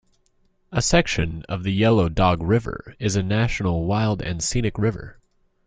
A 0.71 0.81
section 0.81 1.43
of 1.47 1.61
the 1.61 1.71
Yellow 1.71 2.09
Dog 2.09 2.41
River 2.41 2.95
is 2.97 3.15
a 3.15 3.21
National 3.21 3.85
Wild 3.85 4.19
and 4.23 4.41
Scenic 4.43 4.79
River. 4.79 5.19